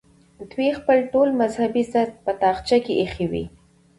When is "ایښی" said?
3.01-3.25